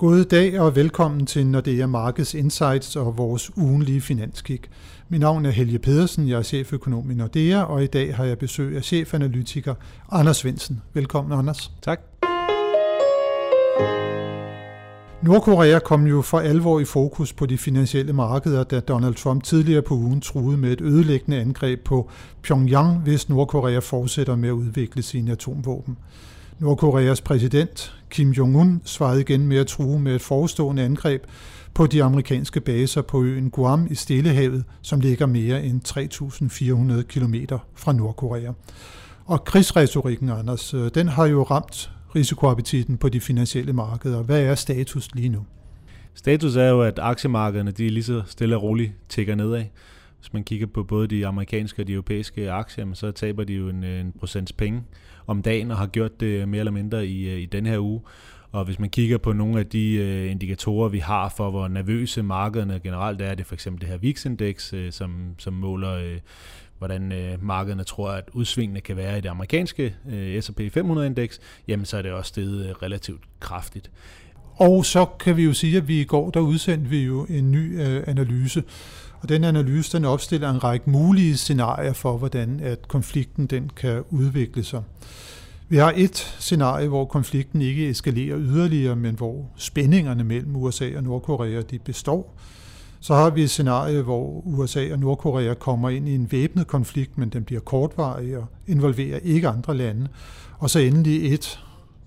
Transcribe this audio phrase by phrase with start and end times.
[0.00, 4.60] God dag og velkommen til Nordea Markets Insights og vores ugenlige finanskig.
[5.08, 8.38] Mit navn er Helge Pedersen, jeg er cheføkonom i Nordea, og i dag har jeg
[8.38, 9.74] besøg af chefanalytiker
[10.12, 10.82] Anders Svendsen.
[10.94, 11.72] Velkommen, Anders.
[11.82, 12.00] Tak.
[15.22, 19.82] Nordkorea kom jo for alvor i fokus på de finansielle markeder, da Donald Trump tidligere
[19.82, 22.10] på ugen truede med et ødelæggende angreb på
[22.42, 25.96] Pyongyang, hvis Nordkorea fortsætter med at udvikle sine atomvåben.
[26.60, 31.22] Nordkoreas præsident Kim Jong-un svarede igen med at true med et forestående angreb
[31.74, 37.34] på de amerikanske baser på øen Guam i Stillehavet, som ligger mere end 3.400 km
[37.74, 38.52] fra Nordkorea.
[39.24, 44.22] Og krigsretorikken, Anders, øh, den har jo ramt risikoappetitten på de finansielle markeder.
[44.22, 45.44] Hvad er status lige nu?
[46.14, 49.64] Status er jo, at aktiemarkederne de lige så stille og roligt tækker nedad.
[50.20, 53.68] Hvis man kigger på både de amerikanske og de europæiske aktier, så taber de jo
[53.68, 54.82] en, øh, en procents penge
[55.26, 58.00] om dagen og har gjort det mere eller mindre i, øh, i den her uge.
[58.52, 62.22] Og hvis man kigger på nogle af de øh, indikatorer, vi har for, hvor nervøse
[62.22, 66.18] markederne generelt er, det for eksempel det her VIX-indeks, øh, som, som måler, øh,
[66.78, 71.86] hvordan øh, markederne tror, at udsvingene kan være i det amerikanske øh, S&P 500-indeks, jamen
[71.86, 73.90] så er det også steget øh, relativt kraftigt.
[74.60, 77.50] Og så kan vi jo sige, at vi i går, der udsendte vi jo en
[77.50, 78.62] ny øh, analyse,
[79.20, 84.02] og den analyse, den opstiller en række mulige scenarier for, hvordan at konflikten den kan
[84.10, 84.82] udvikle sig.
[85.68, 91.02] Vi har et scenarie, hvor konflikten ikke eskalerer yderligere, men hvor spændingerne mellem USA og
[91.02, 92.34] Nordkorea de består.
[93.00, 97.18] Så har vi et scenarie, hvor USA og Nordkorea kommer ind i en væbnet konflikt,
[97.18, 100.08] men den bliver kortvarig og involverer ikke andre lande.
[100.58, 101.60] Og så endelig et,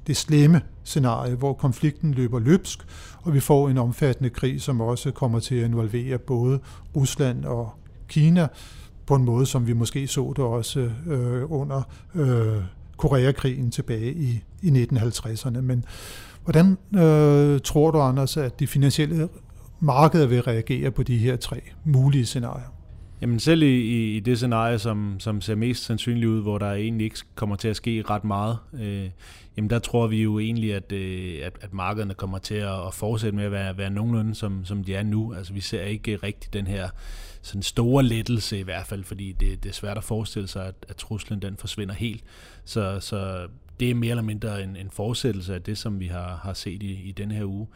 [0.08, 2.80] det slemme scenarie, hvor konflikten løber løbsk,
[3.22, 6.60] og vi får en omfattende krig, som også kommer til at involvere både
[6.96, 7.70] Rusland og
[8.08, 8.48] Kina
[9.06, 11.82] på en måde, som vi måske så det også øh, under
[12.16, 12.64] øh,
[12.98, 15.62] Koreakrigen tilbage i, i 1950'erne.
[15.62, 15.86] Men
[16.44, 19.30] hvordan øh, tror du, Anders, at de finansielle
[19.80, 22.83] markeder vil reagere på de her tre mulige scenarier?
[23.24, 27.06] Jamen selv i, i det scenarie, som, som ser mest sandsynligt ud, hvor der egentlig
[27.06, 29.10] ikke kommer til at ske ret meget, øh,
[29.58, 32.94] jamen der tror vi jo egentlig, at, øh, at, at markederne kommer til at, at
[32.94, 35.34] fortsætte med at være, være nogenlunde, som, som de er nu.
[35.34, 36.90] Altså vi ser ikke rigtig den her
[37.42, 40.76] sådan store lettelse i hvert fald, fordi det, det er svært at forestille sig, at,
[40.90, 42.24] at truslen den forsvinder helt.
[42.66, 43.48] Så, så
[43.80, 46.84] det er mere eller mindre en, en fortsættelse af det, som vi har, har set
[46.84, 47.68] i, i denne her uge.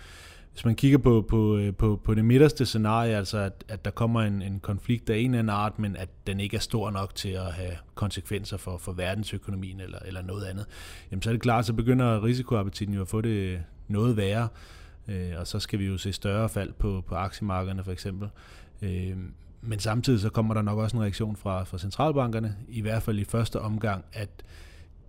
[0.57, 3.91] Hvis man kigger på, på, øh, på, på det midterste scenarie, altså at, at der
[3.91, 6.91] kommer en, en konflikt af en eller anden art, men at den ikke er stor
[6.91, 10.65] nok til at have konsekvenser for, for verdensøkonomien eller, eller noget andet,
[11.11, 14.47] jamen så er det klart, så begynder risikoappetitten jo at få det noget værre,
[15.07, 18.29] øh, og så skal vi jo se større fald på, på aktiemarkederne for eksempel.
[18.81, 19.17] Øh,
[19.61, 23.19] men samtidig så kommer der nok også en reaktion fra, fra centralbankerne, i hvert fald
[23.19, 24.29] i første omgang, at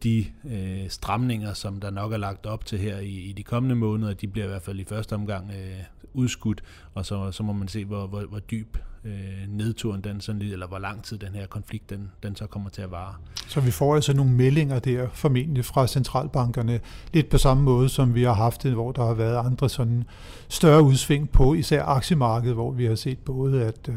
[0.02, 3.76] de øh, stramninger, som der nok er lagt op til her i, i de kommende
[3.76, 6.62] måneder, de bliver i hvert fald i første omgang øh, udskudt,
[6.94, 9.12] og så, så må man se, hvor, hvor, hvor dyb øh,
[9.48, 12.82] nedturen, den sådan, eller hvor lang tid den her konflikt, den, den så kommer til
[12.82, 13.14] at vare.
[13.48, 16.80] Så vi får altså nogle meldinger der, formentlig fra centralbankerne,
[17.12, 20.04] lidt på samme måde, som vi har haft det, hvor der har været andre sådan
[20.48, 23.90] større udsving på, især aktiemarkedet, hvor vi har set både, at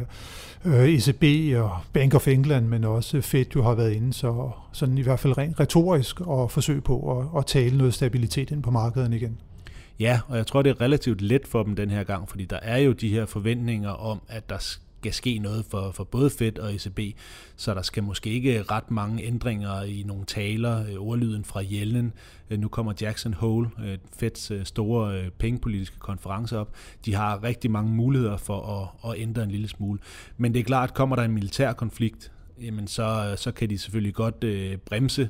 [0.65, 4.97] øh, ECB og Bank of England, men også Fed jo har været inde, så sådan
[4.97, 8.71] i hvert fald rent retorisk og forsøg på at, at tale noget stabilitet ind på
[8.71, 9.37] markederne igen.
[9.99, 12.59] Ja, og jeg tror, det er relativt let for dem den her gang, fordi der
[12.61, 14.57] er jo de her forventninger om, at der
[15.01, 16.99] skal ske noget for, for både Fed og ECB,
[17.55, 22.13] så der skal måske ikke ret mange ændringer i nogle taler, øh, ordlyden fra Yellen.
[22.49, 26.75] Øh, nu kommer Jackson Hole, øh, Feds store pengepolitiske konference op.
[27.05, 29.99] De har rigtig mange muligheder for at, at ændre en lille smule.
[30.37, 32.31] Men det er klart, kommer der en militær konflikt,
[32.61, 35.29] jamen så, så kan de selvfølgelig godt øh, bremse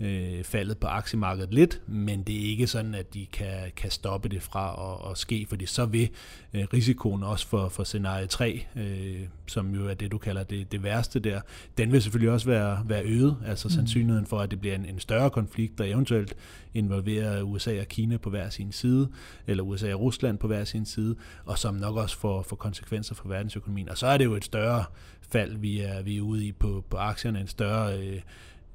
[0.00, 4.28] øh, faldet på aktiemarkedet lidt, men det er ikke sådan, at de kan, kan stoppe
[4.28, 6.08] det fra at, at ske, fordi så vil
[6.54, 10.72] øh, risikoen også for, for scenarie 3, øh, som jo er det, du kalder det,
[10.72, 11.40] det værste der,
[11.78, 13.72] den vil selvfølgelig også være, være øget, altså mm.
[13.72, 16.36] sandsynligheden for, at det bliver en, en større konflikt, der eventuelt
[16.74, 19.08] involverer USA og Kina på hver sin side,
[19.46, 23.14] eller USA og Rusland på hver sin side, og som nok også får, får konsekvenser
[23.14, 23.88] for verdensøkonomien.
[23.88, 24.84] Og så er det jo et større
[25.32, 28.20] fald, vi er, vi er ude i på, på aktierne, en større øh,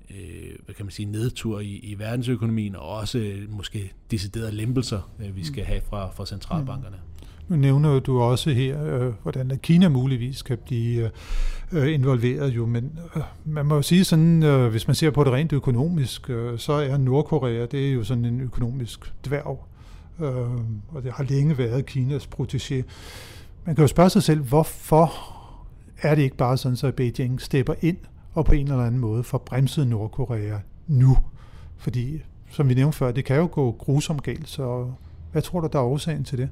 [0.10, 5.12] øh, hvad kan man sige, nedtur i, i verdensøkonomien, og også øh, måske deciderede lempelser,
[5.19, 5.68] øh, vi skal mm.
[5.68, 6.98] have fra, fra centralbankerne.
[7.48, 11.12] Nu nævner du også her, øh, hvordan Kina muligvis kan blive
[11.72, 15.24] øh, involveret jo, men øh, man må jo sige sådan, øh, hvis man ser på
[15.24, 19.68] det rent økonomisk, øh, så er Nordkorea, det er jo sådan en økonomisk dværg,
[20.19, 20.28] øh,
[20.88, 22.84] og det har længe været Kinas protégé.
[23.66, 25.13] Man kan jo spørge sig selv, hvorfor
[26.02, 27.98] er det ikke bare sådan, så Beijing stepper ind
[28.35, 31.17] og på en eller anden måde får bremset Nordkorea nu.
[31.77, 34.91] Fordi, som vi nævnte før, det kan jo gå grusomt galt, så
[35.31, 36.49] Hvad tror du, der er årsagen til det?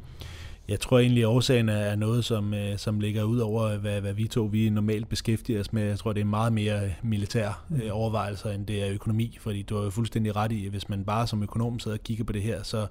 [0.67, 4.13] Jeg tror egentlig, at årsagen er noget, som, øh, som ligger ud over, hvad, hvad
[4.13, 5.83] vi to vi normalt beskæftiger os med.
[5.83, 7.81] Jeg tror, det er meget mere militær mm.
[7.91, 9.37] overvejelser, end det er økonomi.
[9.41, 12.03] Fordi du har jo fuldstændig ret i, at hvis man bare som økonom sidder og
[12.03, 12.87] kigger på det her, så,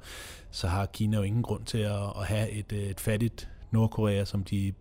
[0.50, 4.44] så har Kina jo ingen grund til at, at have et, et fattigt Nordkorea, som
[4.44, 4.72] de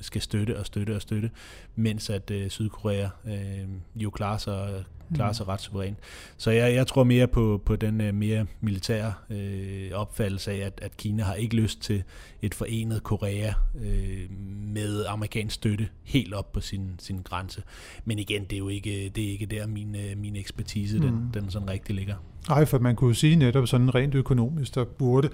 [0.00, 1.30] skal støtte og støtte og støtte,
[1.76, 4.84] mens at øh, Sydkorea øh, jo klarer sig,
[5.14, 5.48] klarer sig mm.
[5.48, 5.98] ret suverænt.
[6.36, 10.78] Så jeg, jeg tror mere på, på den øh, mere militære øh, opfattelse af, at,
[10.82, 12.02] at Kina har ikke lyst til
[12.42, 17.62] et forenet Korea øh, med amerikansk støtte helt op på sin, sin grænse.
[18.04, 21.02] Men igen, det er jo ikke, det er ikke der, min, øh, min ekspertise mm.
[21.02, 22.16] den, den sådan rigtig ligger.
[22.48, 25.28] Nej, for man kunne sige netop sådan rent økonomisk, der burde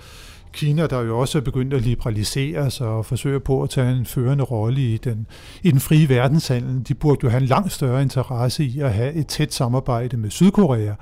[0.53, 4.07] Kina, der jo også er begyndt at liberalisere sig og forsøge på at tage en
[4.07, 5.27] førende rolle i den,
[5.63, 9.13] i den frie verdenshandel, de burde jo have en langt større interesse i at have
[9.13, 10.95] et tæt samarbejde med Sydkorea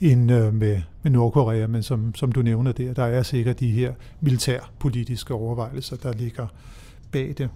[0.00, 3.70] end øh, med, med Nordkorea, men som, som du nævner der, der er sikkert de
[3.70, 6.46] her militærpolitiske overvejelser, der ligger
[7.12, 7.48] bag det.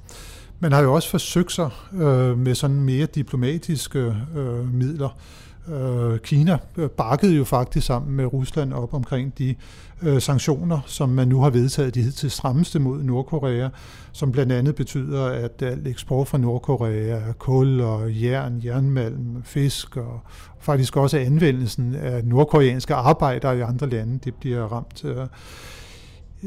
[0.60, 5.18] Man har jo også forsøgt sig øh, med sådan mere diplomatiske øh, midler.
[5.68, 9.54] Øh, Kina øh, bakkede jo faktisk sammen med Rusland op omkring de
[10.02, 13.68] øh, sanktioner, som man nu har vedtaget de til strammeste mod Nordkorea,
[14.12, 20.20] som blandt andet betyder, at al eksport fra Nordkorea, kul og jern, jernmalm, fisk og
[20.60, 25.04] faktisk også anvendelsen af nordkoreanske arbejdere i andre lande, det bliver ramt.
[25.04, 25.26] Øh.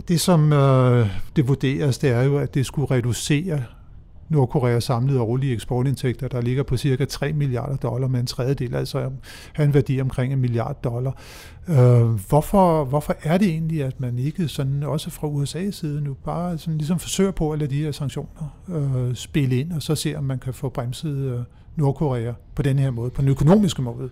[0.08, 3.64] Det, som øh, det vurderes, det er jo, at det skulle reducere
[4.30, 9.10] Nordkoreas samlede årlige eksportindtægter, der ligger på cirka 3 milliarder dollar med en tredjedel, altså
[9.54, 11.18] har en værdi omkring en milliard dollar.
[11.68, 16.14] Øh, hvorfor, hvorfor er det egentlig, at man ikke sådan, også fra USA's side nu
[16.14, 19.96] bare sådan ligesom forsøger på at lade de her sanktioner øh, spille ind, og så
[19.96, 21.40] se, om man kan få bremset øh,
[21.76, 24.10] Nordkorea på den her måde, på den økonomiske måde?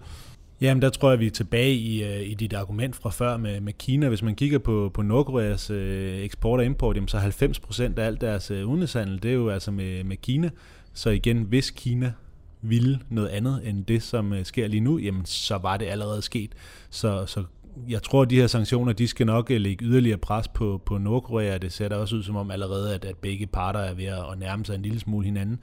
[0.61, 3.61] Jamen, der tror jeg, vi er tilbage i, øh, i dit argument fra før med,
[3.61, 4.09] med Kina.
[4.09, 8.05] Hvis man kigger på, på Nordkoreas øh, eksport og import, jamen, så 90 procent af
[8.05, 10.49] alt deres uh, udenrigshandel, det er jo altså med, med Kina.
[10.93, 12.13] Så igen, hvis Kina
[12.61, 16.51] ville noget andet end det, som sker lige nu, jamen, så var det allerede sket.
[16.89, 17.43] Så, så
[17.89, 21.57] jeg tror, at de her sanktioner, de skal nok lægge yderligere pres på, på Nordkorea.
[21.57, 24.39] Det ser da også ud som om allerede, at, at begge parter er ved at
[24.39, 25.59] nærme sig en lille smule hinanden.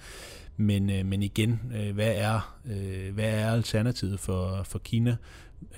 [0.57, 5.17] Men, øh, men igen, øh, hvad, er, øh, hvad er alternativet for, for Kina?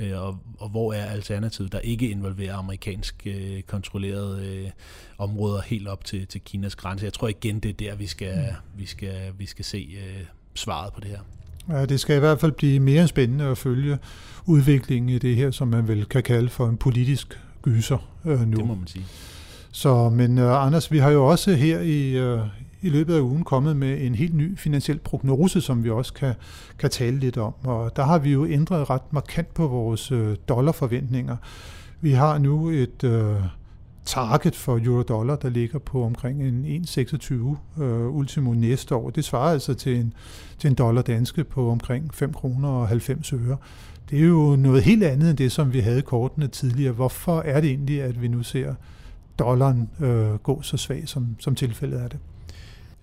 [0.01, 4.71] Øh, og, og hvor er alternativet, der ikke involverer amerikansk øh, kontrollerede øh,
[5.19, 7.05] områder helt op til, til Kinas grænse?
[7.05, 8.81] Jeg tror igen, det er der, vi skal, mm.
[8.81, 10.25] vi skal, vi skal se øh,
[10.55, 11.21] svaret på det her.
[11.69, 13.99] Ja, det skal i hvert fald blive mere spændende at følge
[14.47, 18.57] udviklingen i det her, som man vel kan kalde for en politisk gyser øh, nu.
[18.57, 19.05] Det må man sige.
[19.73, 22.41] Så, men uh, Anders, vi har jo også her i, uh,
[22.83, 26.35] i løbet af ugen kommet med en helt ny finansiel prognose, som vi også kan,
[26.79, 27.55] kan tale lidt om.
[27.65, 31.37] Og der har vi jo ændret ret markant på vores øh, dollarforventninger.
[32.01, 33.37] Vi har nu et øh,
[34.05, 39.11] target for euro-dollar, der ligger på omkring en 1,26 øh, ultimo næste år.
[39.11, 40.15] Det svarer altså til en,
[40.59, 43.57] til en dollar danske på omkring 5 kroner og 90 øre.
[44.11, 46.93] Det er jo noget helt andet end det, som vi havde kortene tidligere.
[46.93, 48.75] Hvorfor er det egentlig, at vi nu ser
[49.39, 52.19] dollaren øh, gå så svag, som, som tilfældet er det?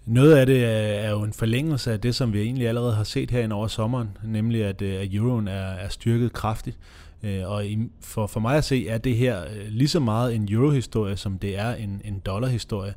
[0.06, 0.64] Noget af det
[1.06, 4.18] er jo en forlængelse af det, som vi egentlig allerede har set her over sommeren,
[4.24, 6.78] nemlig at, øh, at euroen er, er styrket kraftigt.
[7.24, 7.66] Øh, og
[8.02, 11.38] for, for mig at se, er det her øh, lige så meget en eurohistorie, som
[11.38, 12.94] det er en, en dollarhistorie.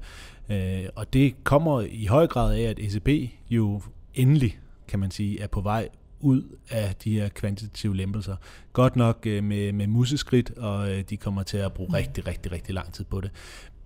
[0.97, 3.83] Og det kommer i høj grad af, at ECB jo
[4.15, 4.59] endelig,
[4.89, 5.89] kan man sige, er på vej
[6.21, 8.37] ud af de her kvantitative lempelser.
[8.73, 12.93] Godt nok med, med museskridt, og de kommer til at bruge rigtig, rigtig, rigtig lang
[12.93, 13.31] tid på det.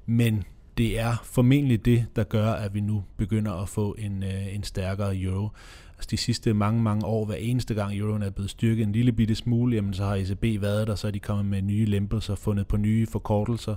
[0.07, 0.45] Men
[0.81, 4.63] det er formentlig det, der gør, at vi nu begynder at få en, øh, en
[4.63, 5.49] stærkere euro.
[5.97, 9.13] Altså de sidste mange, mange år, hver eneste gang euroen er blevet styrket en lille
[9.13, 12.35] bitte smule, jamen så har ECB været der, så er de kommet med nye lempelser,
[12.35, 13.75] fundet på nye forkortelser,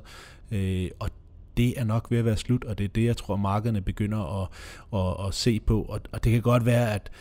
[0.51, 1.10] øh, og
[1.57, 4.41] det er nok ved at være slut, og det er det, jeg tror, markederne begynder
[4.41, 4.50] at,
[4.93, 5.81] at, at se på.
[5.81, 7.12] Og, og det kan godt være, at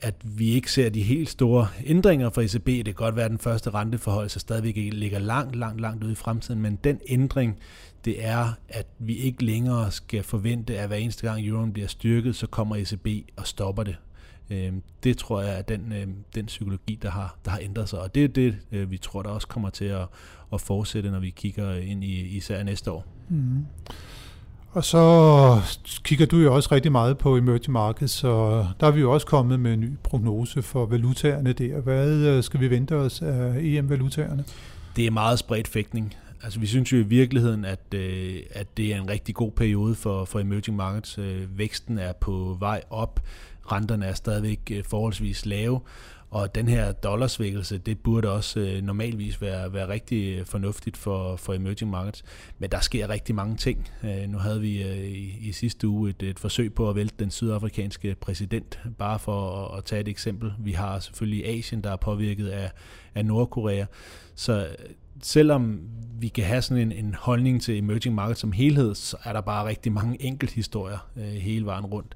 [0.00, 2.66] at vi ikke ser de helt store ændringer fra ECB.
[2.66, 6.12] Det kan godt være, at den første renteforhold så stadigvæk ligger langt, langt, langt ude
[6.12, 7.58] i fremtiden, men den ændring,
[8.04, 12.36] det er, at vi ikke længere skal forvente, at hver eneste gang euroen bliver styrket,
[12.36, 13.96] så kommer ECB og stopper det.
[14.50, 17.98] Øhm, det tror jeg er den, øhm, den psykologi, der har, der har ændret sig,
[17.98, 20.06] og det er det, øh, vi tror, der også kommer til at,
[20.52, 23.06] at fortsætte, når vi kigger ind i især næste år.
[23.28, 23.66] Mm.
[24.76, 25.60] Og så
[26.04, 29.26] kigger du jo også rigtig meget på emerging markets, og der er vi jo også
[29.26, 31.80] kommet med en ny prognose for valutaerne der.
[31.80, 34.44] Hvad øh, skal vi vente os af EM-valutaerne?
[34.96, 36.14] Det er meget spredt fægtning.
[36.42, 39.94] Altså vi synes jo i virkeligheden, at, øh, at det er en rigtig god periode
[39.94, 41.18] for, for emerging markets.
[41.18, 43.20] Øh, væksten er på vej op,
[43.72, 45.80] renterne er stadigvæk øh, forholdsvis lave,
[46.30, 51.36] og den her dollarsvækkelse, det burde også øh, normalvis være, være rigtig øh, fornuftigt for,
[51.36, 52.24] for emerging markets.
[52.58, 53.88] Men der sker rigtig mange ting.
[54.04, 57.14] Øh, nu havde vi øh, i, i sidste uge et, et forsøg på at vælte
[57.18, 60.52] den sydafrikanske præsident, bare for at, at tage et eksempel.
[60.58, 62.70] Vi har selvfølgelig Asien, der er påvirket af,
[63.14, 63.84] af Nordkorea.
[64.34, 64.74] Så øh,
[65.22, 65.80] selvom
[66.20, 69.40] vi kan have sådan en, en holdning til emerging markets som helhed, så er der
[69.40, 72.14] bare rigtig mange enkelthistorier øh, hele vejen rundt.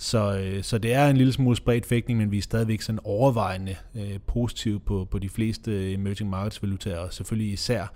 [0.00, 3.00] Så, øh, så det er en lille smule spredt fægtning, men vi er stadigvæk sådan
[3.04, 7.92] overvejende øh, positive på, på de fleste emerging markets valutaer, og selvfølgelig især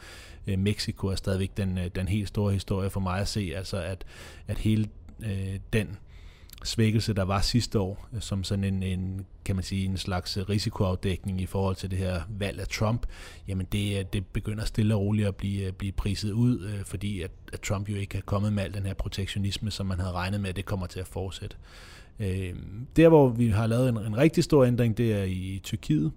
[0.46, 3.76] øh, Mexico er stadigvæk den, øh, den helt store historie for mig at se, altså
[3.76, 4.04] at,
[4.46, 4.88] at hele
[5.24, 6.11] øh, den øh,
[6.64, 10.38] svækkelse, der var sidste år, øh, som sådan en, en, kan man sige, en slags
[10.48, 13.06] risikoafdækning i forhold til det her valg af Trump,
[13.48, 17.22] jamen det, øh, det begynder stille og roligt at blive, øh, blive priset ud, fordi
[17.22, 20.12] at, at Trump jo ikke er kommet med al den her protektionisme, som man havde
[20.12, 21.56] regnet med, at det kommer til at fortsætte.
[22.96, 26.12] Der, hvor vi har lavet en, en rigtig stor ændring, det er i Tyrkiet,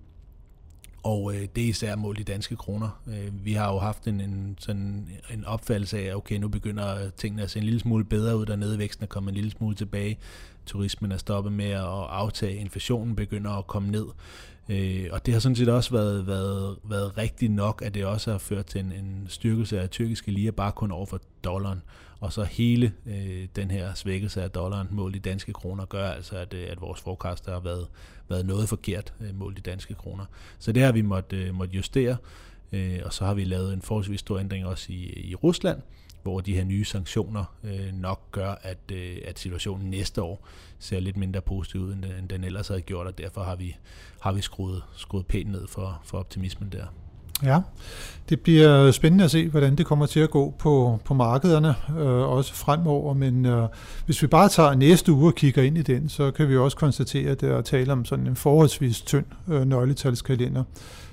[1.05, 3.01] og øh, det er især målt i danske kroner.
[3.07, 7.09] Øh, vi har jo haft en, en, sådan en opfattelse af, at okay, nu begynder
[7.09, 9.75] tingene at se en lille smule bedre ud dernede, væksten er kommet en lille smule
[9.75, 10.17] tilbage,
[10.65, 14.05] turismen er stoppet med at aftage, inflationen begynder at komme ned.
[14.69, 18.31] Øh, og det har sådan set også været, været, været rigtigt nok, at det også
[18.31, 21.81] har ført til en, en styrkelse af tyrkiske lire, bare kun over for dollaren.
[22.25, 26.37] Og så hele øh, den her svækkelse af dollaren målt i danske kroner gør altså,
[26.37, 27.87] at, øh, at vores forecast har været,
[28.29, 30.25] været noget forkert øh, målt i danske kroner.
[30.59, 32.17] Så det har vi måtte, øh, måtte justere,
[32.71, 35.81] øh, og så har vi lavet en forholdsvis stor ændring også i, i Rusland,
[36.23, 40.47] hvor de her nye sanktioner øh, nok gør, at, øh, at situationen næste år
[40.79, 43.55] ser lidt mindre positiv ud, end den, end den ellers havde gjort, og derfor har
[43.55, 43.75] vi,
[44.19, 46.85] har vi skruet, skruet pænt ned for, for optimismen der.
[47.43, 47.59] Ja,
[48.29, 52.29] det bliver spændende at se, hvordan det kommer til at gå på, på markederne, øh,
[52.29, 53.13] også fremover.
[53.13, 53.67] Men øh,
[54.05, 56.77] hvis vi bare tager næste uge og kigger ind i den, så kan vi også
[56.77, 60.63] konstatere, at der er tale om sådan en forholdsvis tynd øh, nøgletalskalender.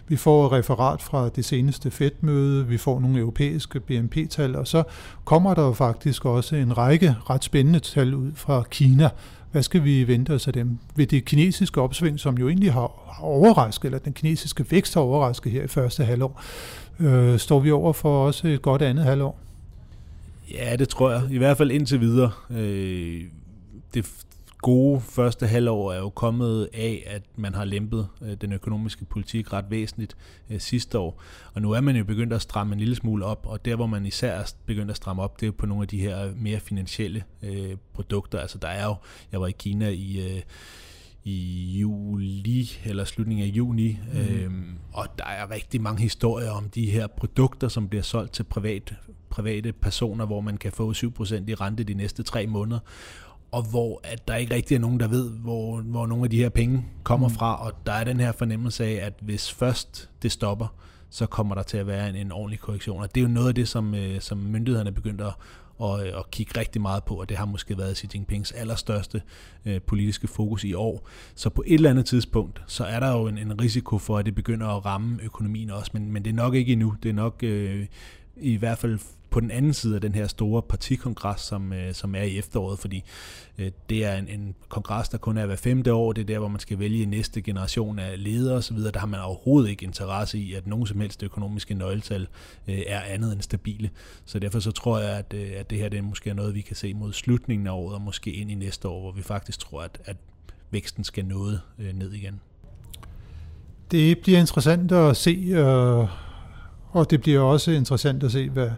[0.08, 4.82] Vi får et referat fra det seneste Fed-møde, vi får nogle europæiske BNP-tal, og så
[5.24, 9.08] kommer der jo faktisk også en række ret spændende tal ud fra Kina.
[9.52, 10.78] Hvad skal vi vente os af dem?
[10.96, 15.52] Ved det kinesiske opsving, som jo egentlig har overrasket, eller den kinesiske vækst har overrasket
[15.52, 16.42] her i første halvår,
[17.00, 19.38] øh, står vi over for også et godt andet halvår?
[20.52, 21.22] Ja, det tror jeg.
[21.30, 22.30] I hvert fald indtil videre.
[22.50, 23.22] Øh,
[23.94, 24.10] det,
[24.62, 29.52] gode første halvår er jo kommet af, at man har lempet øh, den økonomiske politik
[29.52, 30.16] ret væsentligt
[30.50, 31.22] øh, sidste år.
[31.54, 33.86] Og nu er man jo begyndt at stramme en lille smule op, og der hvor
[33.86, 36.60] man især er begyndt at stramme op, det er på nogle af de her mere
[36.60, 38.38] finansielle øh, produkter.
[38.38, 38.94] Altså der er jo,
[39.32, 40.34] jeg var i Kina i...
[40.36, 40.42] Øh,
[41.24, 44.18] i juli eller slutningen af juni, mm.
[44.18, 48.42] øhm, og der er rigtig mange historier om de her produkter, som bliver solgt til
[48.42, 48.94] privat,
[49.30, 52.78] private personer, hvor man kan få 7% i rente de næste tre måneder
[53.52, 56.36] og hvor at der ikke rigtig er nogen, der ved, hvor, hvor nogle af de
[56.36, 57.34] her penge kommer mm.
[57.34, 60.66] fra, og der er den her fornemmelse af, at hvis først det stopper,
[61.10, 63.02] så kommer der til at være en, en ordentlig korrektion.
[63.02, 66.30] Og det er jo noget af det, som, øh, som myndighederne begynder at, at, at
[66.30, 69.22] kigge rigtig meget på, og det har måske været Xi Jinpings allerstørste
[69.64, 71.08] øh, politiske fokus i år.
[71.34, 74.26] Så på et eller andet tidspunkt, så er der jo en, en risiko for, at
[74.26, 76.94] det begynder at ramme økonomien også, men, men det er nok ikke endnu.
[77.02, 77.86] Det er nok øh,
[78.36, 78.98] i hvert fald
[79.32, 82.78] på den anden side af den her store partikongres, som, øh, som er i efteråret,
[82.78, 83.04] fordi
[83.58, 86.12] øh, det er en, en kongres, der kun er hver femte år.
[86.12, 88.78] Det er der, hvor man skal vælge næste generation af ledere osv.
[88.78, 92.26] Der har man overhovedet ikke interesse i, at nogen som helst økonomiske nøgletal
[92.68, 93.90] øh, er andet end stabile.
[94.24, 96.60] Så derfor så tror jeg, at, øh, at det her det er måske noget, vi
[96.60, 99.58] kan se mod slutningen af året, og måske ind i næste år, hvor vi faktisk
[99.58, 100.16] tror, at, at
[100.70, 102.40] væksten skal noget øh, ned igen.
[103.90, 106.08] Det bliver interessant at se, øh,
[106.92, 108.70] og det bliver også interessant at se, hvad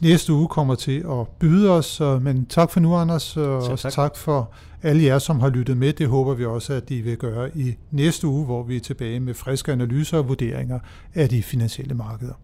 [0.00, 2.00] næste uge kommer til at byde os.
[2.00, 3.92] Men tak for nu, Anders, og også tak.
[3.92, 4.50] tak for
[4.82, 5.92] alle jer, som har lyttet med.
[5.92, 9.20] Det håber vi også, at I vil gøre i næste uge, hvor vi er tilbage
[9.20, 10.78] med friske analyser og vurderinger
[11.14, 12.34] af de finansielle markeder.